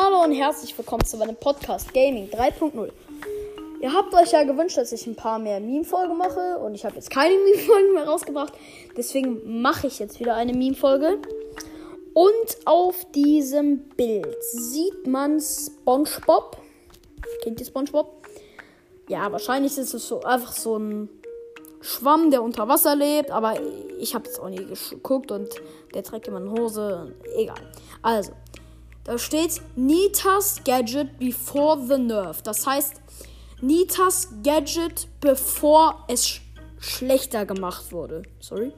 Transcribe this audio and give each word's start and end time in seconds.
Hallo 0.00 0.22
und 0.22 0.32
herzlich 0.32 0.78
willkommen 0.78 1.04
zu 1.04 1.16
meinem 1.16 1.34
Podcast 1.34 1.92
Gaming 1.92 2.28
3.0. 2.28 2.92
Ihr 3.80 3.92
habt 3.92 4.14
euch 4.14 4.30
ja 4.30 4.44
gewünscht, 4.44 4.76
dass 4.76 4.92
ich 4.92 5.04
ein 5.08 5.16
paar 5.16 5.40
mehr 5.40 5.58
Meme-Folgen 5.58 6.16
mache 6.16 6.58
und 6.58 6.76
ich 6.76 6.84
habe 6.84 6.94
jetzt 6.94 7.10
keine 7.10 7.34
Meme-Folgen 7.44 7.94
mehr 7.94 8.06
rausgebracht. 8.06 8.52
Deswegen 8.96 9.60
mache 9.60 9.88
ich 9.88 9.98
jetzt 9.98 10.20
wieder 10.20 10.36
eine 10.36 10.52
Meme-Folge. 10.52 11.18
Und 12.14 12.58
auf 12.64 13.10
diesem 13.10 13.88
Bild 13.96 14.36
sieht 14.40 15.08
man 15.08 15.40
SpongeBob. 15.40 16.58
Kennt 17.42 17.58
ihr 17.58 17.66
SpongeBob? 17.66 18.24
Ja, 19.08 19.32
wahrscheinlich 19.32 19.76
ist 19.78 19.94
es 19.94 20.06
so 20.06 20.22
einfach 20.22 20.52
so 20.52 20.78
ein 20.78 21.08
Schwamm, 21.80 22.30
der 22.30 22.44
unter 22.44 22.68
Wasser 22.68 22.94
lebt, 22.94 23.32
aber 23.32 23.54
ich 23.98 24.14
habe 24.14 24.28
es 24.28 24.38
auch 24.38 24.48
nie 24.48 24.64
geguckt 24.90 25.32
und 25.32 25.48
der 25.92 26.04
trägt 26.04 26.28
immer 26.28 26.38
eine 26.38 26.52
Hose. 26.52 27.16
Egal. 27.34 27.56
Also, 28.02 28.30
da 29.08 29.16
steht 29.16 29.62
Nitas 29.74 30.62
Gadget 30.66 31.18
before 31.18 31.80
the 31.82 31.96
nerf. 31.96 32.42
Das 32.42 32.66
heißt, 32.66 32.92
Nitas 33.62 34.28
Gadget 34.44 35.08
bevor 35.22 36.04
es 36.08 36.28
sch 36.28 36.42
schlechter 36.78 37.46
gemacht 37.46 37.90
wurde. 37.90 38.22
Sorry. 38.38 38.70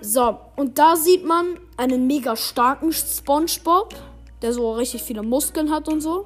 So, 0.00 0.38
und 0.54 0.78
da 0.78 0.94
sieht 0.94 1.24
man 1.26 1.58
einen 1.76 2.06
mega 2.06 2.36
starken 2.36 2.92
SpongeBob, 2.92 3.96
der 4.42 4.52
so 4.52 4.74
richtig 4.74 5.02
viele 5.02 5.24
Muskeln 5.24 5.72
hat 5.72 5.88
und 5.88 6.00
so. 6.02 6.24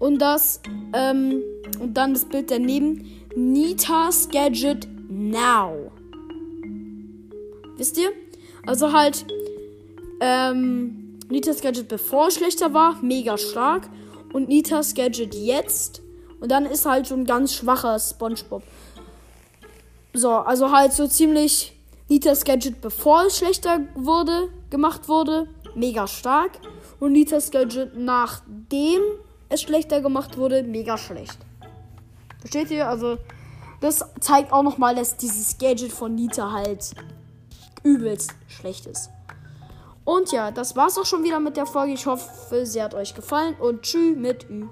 Und 0.00 0.18
das, 0.18 0.62
ähm, 0.94 1.42
und 1.78 1.94
dann 1.98 2.14
das 2.14 2.24
Bild 2.24 2.50
daneben. 2.50 3.26
Nitas 3.36 4.30
Gadget 4.30 4.88
Now. 5.10 5.92
Wisst 7.76 7.98
ihr? 7.98 8.10
Also 8.64 8.90
halt, 8.90 9.26
ähm, 10.22 11.05
Nitas 11.28 11.60
Gadget 11.60 11.88
bevor 11.88 12.28
es 12.28 12.34
schlechter 12.34 12.72
war, 12.72 13.02
mega 13.02 13.36
stark. 13.36 13.88
Und 14.32 14.48
Nitas 14.48 14.94
Gadget 14.94 15.34
jetzt. 15.34 16.02
Und 16.40 16.50
dann 16.50 16.66
ist 16.66 16.86
halt 16.86 17.06
so 17.06 17.14
ein 17.14 17.24
ganz 17.24 17.54
schwacher 17.54 17.98
SpongeBob. 17.98 18.62
So, 20.12 20.30
also 20.30 20.70
halt 20.70 20.92
so 20.92 21.06
ziemlich 21.06 21.72
Nitas 22.08 22.44
Gadget 22.44 22.80
bevor 22.80 23.24
es 23.26 23.38
schlechter 23.38 23.80
wurde, 23.94 24.48
gemacht 24.70 25.08
wurde, 25.08 25.48
mega 25.74 26.06
stark. 26.06 26.52
Und 27.00 27.12
Nitas 27.12 27.50
Gadget 27.50 27.96
nachdem 27.96 29.00
es 29.48 29.62
schlechter 29.62 30.00
gemacht 30.00 30.36
wurde, 30.36 30.62
mega 30.62 30.96
schlecht. 30.96 31.38
Versteht 32.40 32.70
ihr? 32.70 32.88
Also, 32.88 33.18
das 33.80 34.04
zeigt 34.20 34.52
auch 34.52 34.62
nochmal, 34.62 34.94
dass 34.94 35.16
dieses 35.16 35.58
Gadget 35.58 35.92
von 35.92 36.14
Nita 36.14 36.52
halt 36.52 36.94
übelst 37.82 38.34
schlecht 38.48 38.86
ist. 38.86 39.10
Und 40.06 40.30
ja, 40.30 40.52
das 40.52 40.76
war's 40.76 40.96
auch 40.98 41.04
schon 41.04 41.24
wieder 41.24 41.40
mit 41.40 41.56
der 41.56 41.66
Folge. 41.66 41.92
Ich 41.92 42.06
hoffe, 42.06 42.64
sie 42.64 42.80
hat 42.80 42.94
euch 42.94 43.14
gefallen 43.14 43.56
und 43.58 43.82
tschüss 43.82 44.16
mit 44.16 44.48
Ü. 44.48 44.68